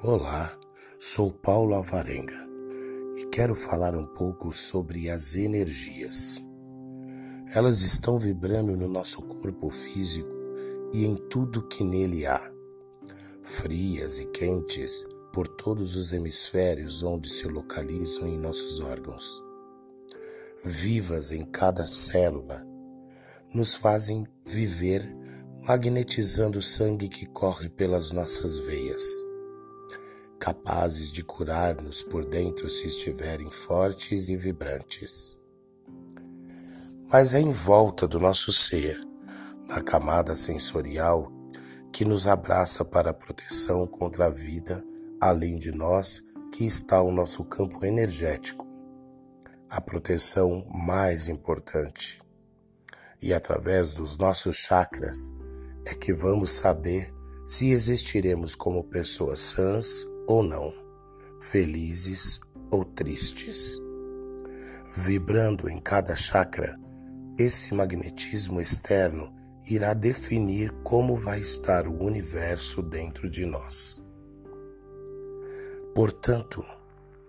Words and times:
Olá, 0.00 0.56
sou 0.96 1.32
Paulo 1.32 1.74
Alvarenga 1.74 2.48
e 3.16 3.26
quero 3.32 3.52
falar 3.52 3.96
um 3.96 4.06
pouco 4.06 4.52
sobre 4.52 5.10
as 5.10 5.34
energias. 5.34 6.40
Elas 7.52 7.80
estão 7.80 8.16
vibrando 8.16 8.76
no 8.76 8.86
nosso 8.86 9.20
corpo 9.22 9.72
físico 9.72 10.32
e 10.94 11.04
em 11.04 11.16
tudo 11.16 11.66
que 11.66 11.82
nele 11.82 12.26
há, 12.26 12.40
frias 13.42 14.20
e 14.20 14.26
quentes 14.26 15.04
por 15.32 15.48
todos 15.48 15.96
os 15.96 16.12
hemisférios 16.12 17.02
onde 17.02 17.28
se 17.28 17.48
localizam 17.48 18.28
em 18.28 18.38
nossos 18.38 18.78
órgãos. 18.78 19.44
Vivas 20.64 21.32
em 21.32 21.44
cada 21.44 21.84
célula, 21.88 22.64
nos 23.52 23.74
fazem 23.74 24.28
viver 24.46 25.02
magnetizando 25.66 26.60
o 26.60 26.62
sangue 26.62 27.08
que 27.08 27.26
corre 27.26 27.68
pelas 27.68 28.12
nossas 28.12 28.58
veias, 28.58 29.02
capazes 30.38 31.10
de 31.10 31.22
curar-nos 31.22 32.02
por 32.02 32.24
dentro 32.24 32.70
se 32.70 32.86
estiverem 32.86 33.50
fortes 33.50 34.28
e 34.28 34.36
vibrantes. 34.36 35.38
Mas 37.10 37.34
é 37.34 37.40
em 37.40 37.52
volta 37.52 38.06
do 38.06 38.20
nosso 38.20 38.52
ser, 38.52 39.00
na 39.66 39.80
camada 39.80 40.36
sensorial, 40.36 41.32
que 41.92 42.04
nos 42.04 42.26
abraça 42.26 42.84
para 42.84 43.10
a 43.10 43.14
proteção 43.14 43.86
contra 43.86 44.26
a 44.26 44.30
vida 44.30 44.84
além 45.20 45.58
de 45.58 45.72
nós, 45.72 46.22
que 46.52 46.64
está 46.64 47.02
o 47.02 47.10
nosso 47.10 47.44
campo 47.44 47.84
energético, 47.84 48.66
a 49.68 49.80
proteção 49.80 50.66
mais 50.72 51.28
importante. 51.28 52.20
E 53.20 53.34
através 53.34 53.94
dos 53.94 54.16
nossos 54.16 54.56
chakras 54.56 55.32
é 55.86 55.94
que 55.94 56.12
vamos 56.12 56.50
saber 56.52 57.12
se 57.44 57.70
existiremos 57.70 58.54
como 58.54 58.84
pessoas 58.84 59.40
sãs 59.40 60.06
ou 60.28 60.42
não, 60.42 60.72
felizes 61.40 62.38
ou 62.70 62.84
tristes. 62.84 63.80
Vibrando 64.94 65.70
em 65.70 65.80
cada 65.80 66.14
chakra, 66.14 66.78
esse 67.38 67.74
magnetismo 67.74 68.60
externo 68.60 69.34
irá 69.70 69.94
definir 69.94 70.70
como 70.84 71.16
vai 71.16 71.40
estar 71.40 71.86
o 71.86 72.04
universo 72.04 72.82
dentro 72.82 73.28
de 73.30 73.46
nós. 73.46 74.02
Portanto, 75.94 76.62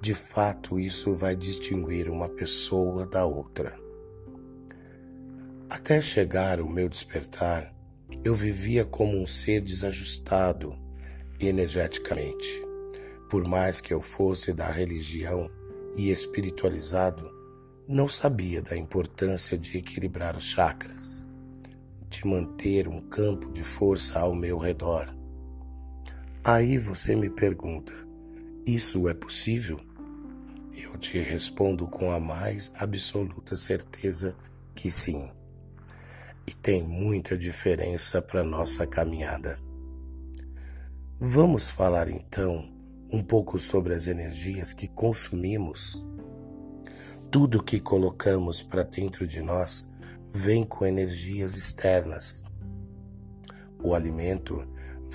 de 0.00 0.14
fato, 0.14 0.80
isso 0.80 1.14
vai 1.14 1.36
distinguir 1.36 2.08
uma 2.08 2.30
pessoa 2.30 3.06
da 3.06 3.26
outra. 3.26 3.78
Até 5.68 6.00
chegar 6.00 6.60
o 6.60 6.68
meu 6.68 6.88
despertar, 6.88 7.74
eu 8.24 8.34
vivia 8.34 8.84
como 8.84 9.20
um 9.20 9.26
ser 9.26 9.60
desajustado 9.60 10.74
energeticamente. 11.38 12.65
Por 13.28 13.46
mais 13.46 13.80
que 13.80 13.92
eu 13.92 14.00
fosse 14.00 14.52
da 14.52 14.70
religião 14.70 15.50
e 15.96 16.10
espiritualizado, 16.10 17.28
não 17.88 18.08
sabia 18.08 18.62
da 18.62 18.76
importância 18.76 19.58
de 19.58 19.78
equilibrar 19.78 20.36
os 20.36 20.44
chakras, 20.44 21.22
de 22.08 22.24
manter 22.26 22.86
um 22.86 23.00
campo 23.00 23.50
de 23.50 23.64
força 23.64 24.20
ao 24.20 24.34
meu 24.34 24.58
redor. 24.58 25.08
Aí 26.44 26.78
você 26.78 27.16
me 27.16 27.28
pergunta: 27.28 27.92
isso 28.64 29.08
é 29.08 29.14
possível? 29.14 29.80
Eu 30.72 30.96
te 30.96 31.18
respondo 31.18 31.88
com 31.88 32.12
a 32.12 32.20
mais 32.20 32.70
absoluta 32.76 33.56
certeza 33.56 34.36
que 34.74 34.88
sim. 34.88 35.32
E 36.46 36.54
tem 36.54 36.86
muita 36.86 37.36
diferença 37.36 38.22
para 38.22 38.44
nossa 38.44 38.86
caminhada. 38.86 39.58
Vamos 41.18 41.70
falar 41.70 42.08
então 42.08 42.75
um 43.10 43.22
pouco 43.22 43.58
sobre 43.58 43.94
as 43.94 44.06
energias 44.06 44.72
que 44.72 44.88
consumimos. 44.88 46.04
Tudo 47.30 47.62
que 47.62 47.80
colocamos 47.80 48.62
para 48.62 48.82
dentro 48.82 49.26
de 49.26 49.40
nós 49.40 49.88
vem 50.32 50.64
com 50.64 50.84
energias 50.84 51.56
externas. 51.56 52.44
O 53.82 53.94
alimento 53.94 54.66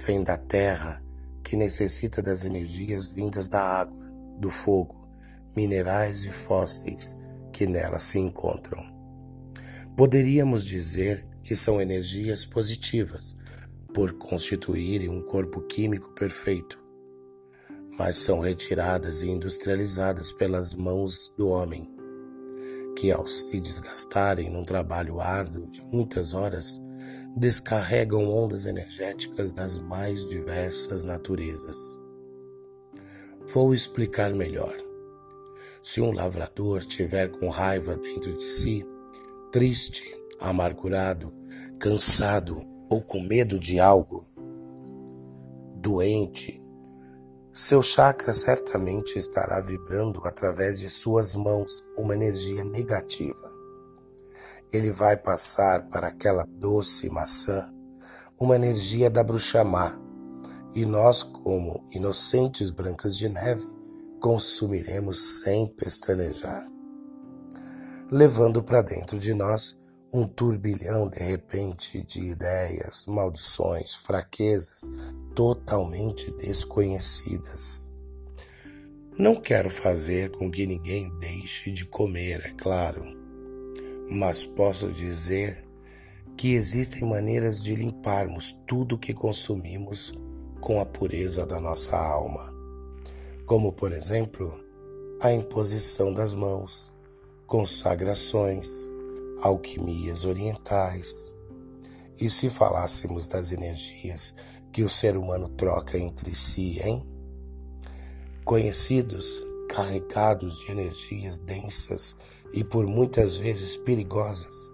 vem 0.05 0.23
da 0.23 0.37
terra 0.37 1.03
que 1.43 1.55
necessita 1.55 2.21
das 2.21 2.45
energias 2.45 3.07
vindas 3.07 3.49
da 3.49 3.61
água, 3.61 4.09
do 4.39 4.49
fogo, 4.49 5.09
minerais 5.55 6.23
e 6.23 6.29
fósseis 6.29 7.17
que 7.51 7.65
nela 7.65 7.99
se 7.99 8.17
encontram. 8.17 8.81
Poderíamos 9.97 10.65
dizer 10.65 11.27
que 11.43 11.55
são 11.55 11.81
energias 11.81 12.45
positivas, 12.45 13.35
por 13.93 14.13
constituírem 14.13 15.09
um 15.09 15.21
corpo 15.21 15.61
químico 15.63 16.13
perfeito, 16.13 16.81
mas 17.97 18.17
são 18.17 18.39
retiradas 18.39 19.21
e 19.21 19.29
industrializadas 19.29 20.31
pelas 20.31 20.73
mãos 20.73 21.33
do 21.37 21.49
homem, 21.49 21.89
que 22.97 23.11
ao 23.11 23.27
se 23.27 23.59
desgastarem 23.59 24.49
num 24.49 24.65
trabalho 24.65 25.19
árduo 25.19 25.69
de 25.69 25.81
muitas 25.83 26.33
horas, 26.33 26.81
descarregam 27.35 28.27
ondas 28.29 28.65
energéticas 28.65 29.53
das 29.53 29.77
mais 29.77 30.27
diversas 30.27 31.03
naturezas. 31.03 31.99
Vou 33.53 33.73
explicar 33.73 34.33
melhor. 34.33 34.75
Se 35.81 35.99
um 35.99 36.11
lavrador 36.11 36.85
tiver 36.85 37.29
com 37.29 37.49
raiva 37.49 37.95
dentro 37.95 38.35
de 38.35 38.43
si, 38.43 38.85
triste, 39.51 40.03
amargurado, 40.39 41.33
cansado 41.79 42.61
ou 42.89 43.01
com 43.01 43.21
medo 43.21 43.57
de 43.57 43.79
algo, 43.79 44.23
doente, 45.77 46.61
seu 47.61 47.83
chakra 47.83 48.33
certamente 48.33 49.19
estará 49.19 49.59
vibrando 49.59 50.19
através 50.25 50.79
de 50.79 50.89
suas 50.89 51.35
mãos 51.35 51.87
uma 51.95 52.15
energia 52.15 52.63
negativa. 52.63 53.51
Ele 54.73 54.89
vai 54.89 55.15
passar 55.15 55.87
para 55.87 56.07
aquela 56.07 56.43
doce 56.43 57.07
maçã 57.11 57.71
uma 58.39 58.55
energia 58.55 59.11
da 59.11 59.23
bruxa 59.23 59.63
má, 59.63 59.95
e 60.73 60.85
nós, 60.85 61.21
como 61.21 61.85
inocentes 61.91 62.71
brancas 62.71 63.15
de 63.15 63.29
neve, 63.29 63.63
consumiremos 64.19 65.41
sem 65.41 65.67
pestanejar, 65.67 66.65
levando 68.11 68.63
para 68.63 68.81
dentro 68.81 69.19
de 69.19 69.35
nós 69.35 69.79
um 70.13 70.25
turbilhão 70.25 71.09
de 71.09 71.19
repente 71.19 72.01
de 72.03 72.19
ideias, 72.19 73.05
maldições, 73.07 73.95
fraquezas 73.95 74.89
totalmente 75.33 76.31
desconhecidas. 76.31 77.91
Não 79.17 79.35
quero 79.35 79.69
fazer 79.69 80.31
com 80.31 80.49
que 80.49 80.65
ninguém 80.65 81.09
deixe 81.19 81.71
de 81.71 81.85
comer, 81.85 82.41
é 82.45 82.53
claro 82.53 83.21
mas 84.11 84.45
posso 84.45 84.91
dizer 84.91 85.65
que 86.35 86.53
existem 86.53 87.07
maneiras 87.07 87.63
de 87.63 87.73
limparmos 87.73 88.51
tudo 88.67 88.97
que 88.97 89.13
consumimos 89.13 90.13
com 90.59 90.81
a 90.81 90.85
pureza 90.85 91.45
da 91.45 91.61
nossa 91.61 91.95
alma, 91.95 92.53
como, 93.45 93.71
por 93.71 93.93
exemplo, 93.93 94.53
a 95.21 95.31
imposição 95.31 96.13
das 96.13 96.33
mãos, 96.33 96.93
consagrações, 97.47 98.89
alquimias 99.41 100.25
orientais. 100.25 101.33
E 102.19 102.29
se 102.29 102.49
falássemos 102.49 103.27
das 103.27 103.51
energias 103.51 104.35
que 104.71 104.83
o 104.83 104.89
ser 104.89 105.17
humano 105.17 105.49
troca 105.49 105.97
entre 105.97 106.35
si, 106.35 106.79
hein? 106.79 107.03
Conhecidos 108.45 109.45
carregados 109.67 110.59
de 110.59 110.71
energias 110.73 111.37
densas 111.37 112.15
e 112.53 112.63
por 112.63 112.85
muitas 112.85 113.37
vezes 113.37 113.77
perigosas, 113.77 114.69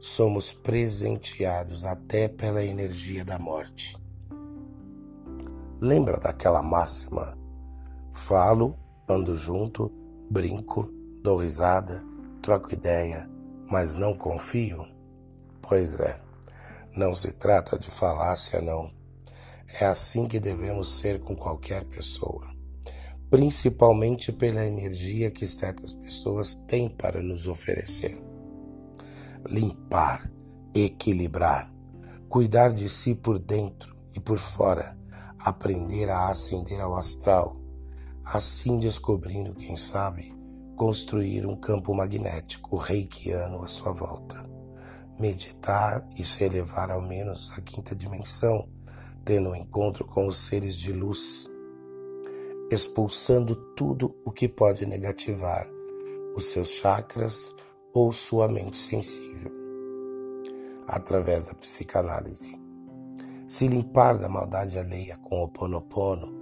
somos 0.00 0.52
presenteados 0.52 1.84
até 1.84 2.26
pela 2.26 2.64
energia 2.64 3.24
da 3.24 3.38
morte. 3.38 3.96
Lembra 5.80 6.18
daquela 6.18 6.62
máxima? 6.62 7.38
Falo, 8.12 8.76
ando 9.08 9.36
junto, 9.36 9.92
brinco, 10.28 10.90
dou 11.22 11.38
risada, 11.38 12.04
troco 12.42 12.74
ideia, 12.74 13.30
mas 13.72 13.96
não 13.96 14.14
confio? 14.14 14.86
Pois 15.60 15.98
é, 15.98 16.20
não 16.96 17.12
se 17.14 17.32
trata 17.32 17.76
de 17.76 17.90
falácia, 17.90 18.60
não. 18.60 18.92
É 19.80 19.86
assim 19.86 20.28
que 20.28 20.38
devemos 20.38 20.98
ser 20.98 21.18
com 21.18 21.34
qualquer 21.34 21.84
pessoa 21.86 22.62
principalmente 23.32 24.30
pela 24.30 24.66
energia 24.66 25.30
que 25.30 25.46
certas 25.46 25.94
pessoas 25.94 26.54
têm 26.54 26.90
para 26.90 27.22
nos 27.22 27.46
oferecer. 27.46 28.14
Limpar, 29.48 30.30
equilibrar, 30.74 31.72
cuidar 32.28 32.74
de 32.74 32.90
si 32.90 33.14
por 33.14 33.38
dentro 33.38 33.96
e 34.14 34.20
por 34.20 34.36
fora, 34.36 34.98
aprender 35.38 36.10
a 36.10 36.28
ascender 36.28 36.78
ao 36.78 36.94
astral, 36.94 37.56
assim 38.22 38.78
descobrindo, 38.78 39.54
quem 39.54 39.78
sabe, 39.78 40.34
construir 40.82 41.46
um 41.46 41.54
campo 41.54 41.94
magnético 41.94 42.74
reikiano 42.74 43.62
à 43.62 43.68
sua 43.68 43.92
volta. 43.92 44.44
Meditar 45.20 46.04
e 46.18 46.24
se 46.24 46.42
elevar 46.42 46.90
ao 46.90 47.00
menos 47.00 47.52
à 47.56 47.60
quinta 47.60 47.94
dimensão, 47.94 48.68
tendo 49.24 49.50
um 49.50 49.54
encontro 49.54 50.04
com 50.04 50.26
os 50.26 50.36
seres 50.36 50.76
de 50.76 50.92
luz 50.92 51.48
expulsando 52.68 53.54
tudo 53.76 54.12
o 54.24 54.32
que 54.32 54.48
pode 54.48 54.84
negativar 54.84 55.68
os 56.34 56.46
seus 56.46 56.70
chakras 56.70 57.54
ou 57.94 58.10
sua 58.10 58.48
mente 58.48 58.76
sensível, 58.76 59.52
através 60.88 61.46
da 61.46 61.54
psicanálise. 61.54 62.60
Se 63.46 63.68
limpar 63.68 64.18
da 64.18 64.28
maldade 64.28 64.76
alheia 64.76 65.16
com 65.18 65.44
o 65.44 65.48
Ponopono 65.48 66.41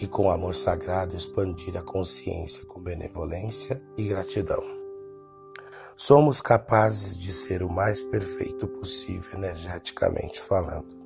e 0.00 0.06
com 0.06 0.30
amor 0.30 0.54
sagrado 0.54 1.16
expandir 1.16 1.76
a 1.76 1.82
consciência 1.82 2.64
com 2.66 2.82
benevolência 2.82 3.82
e 3.96 4.04
gratidão. 4.04 4.62
Somos 5.96 6.40
capazes 6.40 7.16
de 7.16 7.32
ser 7.32 7.62
o 7.62 7.70
mais 7.70 8.00
perfeito 8.00 8.66
possível 8.66 9.30
energeticamente 9.34 10.40
falando. 10.40 11.00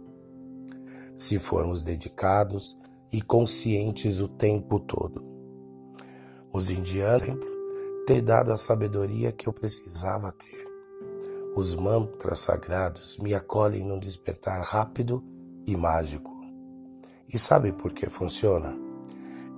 Se 1.14 1.38
formos 1.38 1.82
dedicados 1.82 2.76
e 3.12 3.20
conscientes 3.20 4.20
o 4.20 4.28
tempo 4.28 4.80
todo. 4.80 5.22
Os 6.52 6.70
indianos 6.70 7.38
ter 8.06 8.22
dado 8.22 8.52
a 8.52 8.56
sabedoria 8.56 9.32
que 9.32 9.48
eu 9.48 9.52
precisava 9.52 10.30
ter. 10.32 10.64
Os 11.56 11.74
mantras 11.74 12.40
sagrados 12.40 13.18
me 13.18 13.34
acolhem 13.34 13.84
num 13.84 13.98
despertar 13.98 14.62
rápido 14.62 15.24
e 15.66 15.76
mágico. 15.76 16.35
E 17.32 17.38
sabe 17.38 17.72
por 17.72 17.92
que 17.92 18.08
funciona? 18.08 18.78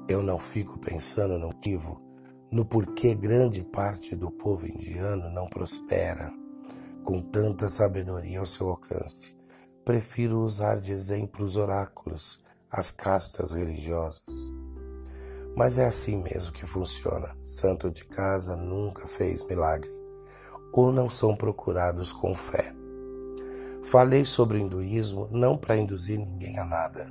Eu 0.08 0.22
não 0.22 0.38
fico 0.38 0.78
pensando 0.78 1.38
no 1.38 1.48
motivo, 1.48 2.00
no 2.50 2.64
porquê 2.64 3.14
grande 3.14 3.62
parte 3.62 4.16
do 4.16 4.30
povo 4.30 4.66
indiano 4.66 5.28
não 5.30 5.46
prospera 5.48 6.32
com 7.04 7.20
tanta 7.20 7.68
sabedoria 7.68 8.40
ao 8.40 8.46
seu 8.46 8.70
alcance. 8.70 9.36
Prefiro 9.84 10.40
usar 10.40 10.80
de 10.80 10.92
exemplos 10.92 11.56
oráculos 11.56 12.42
as 12.70 12.90
castas 12.90 13.52
religiosas. 13.52 14.50
Mas 15.54 15.78
é 15.78 15.86
assim 15.86 16.22
mesmo 16.22 16.52
que 16.52 16.64
funciona. 16.64 17.34
Santo 17.42 17.90
de 17.90 18.06
casa 18.06 18.56
nunca 18.56 19.06
fez 19.06 19.46
milagre, 19.46 19.90
ou 20.72 20.90
não 20.90 21.10
são 21.10 21.36
procurados 21.36 22.12
com 22.12 22.34
fé. 22.34 22.74
Falei 23.82 24.24
sobre 24.24 24.56
o 24.56 24.60
hinduísmo 24.60 25.28
não 25.30 25.56
para 25.56 25.76
induzir 25.76 26.18
ninguém 26.18 26.58
a 26.58 26.64
nada, 26.64 27.06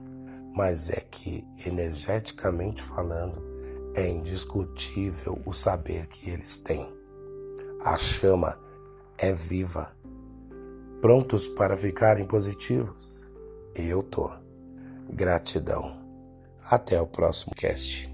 mas 0.58 0.90
é 0.90 1.00
que, 1.12 1.46
energeticamente 1.68 2.82
falando, 2.82 3.46
é 3.96 4.10
indiscutível 4.10 5.40
o 5.46 5.54
saber 5.54 6.08
que 6.08 6.32
eles 6.32 6.58
têm. 6.58 6.92
A 7.86 7.96
chama 7.96 8.60
é 9.20 9.32
viva. 9.32 9.96
Prontos 11.00 11.48
para 11.48 11.78
ficarem 11.78 12.26
positivos? 12.26 13.32
Eu 13.76 14.02
tô. 14.02 14.32
Gratidão. 15.12 15.96
Até 16.72 17.00
o 17.00 17.06
próximo 17.06 17.54
cast. 17.54 18.12